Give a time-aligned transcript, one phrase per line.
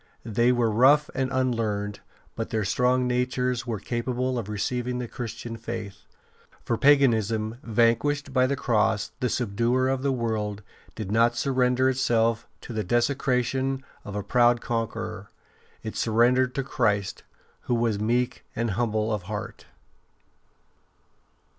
[0.25, 1.99] They, were rough and unlearned,
[2.35, 6.07] but their strong natures were capable of receiving the Christian faith.
[6.65, 10.63] For'' paganism, vanquished by the Cross, the subduer of the world,
[10.95, 15.29] did not surrender itself to the discretion of a proud conqueror;
[15.83, 17.21] it surrendered to Christ,
[17.65, 19.67] who was meek and humble of heart.''